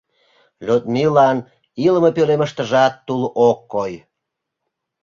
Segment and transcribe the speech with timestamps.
[0.65, 1.37] Людмилан
[1.85, 3.93] илыме пӧлемыштыжат тул ок кой.